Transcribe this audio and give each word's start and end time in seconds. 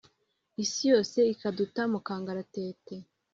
Isi 0.63 0.83
yose 0.91 1.19
ikaduta 1.33 1.81
mu 1.91 1.99
kangaratete 2.05 2.95